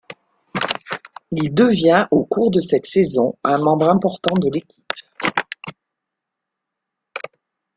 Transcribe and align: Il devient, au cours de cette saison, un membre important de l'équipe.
Il 1.29 1.53
devient, 1.53 2.07
au 2.09 2.25
cours 2.25 2.49
de 2.49 2.59
cette 2.59 2.87
saison, 2.87 3.37
un 3.43 3.59
membre 3.59 3.87
important 3.87 4.33
de 4.33 4.49
l'équipe. 4.49 4.93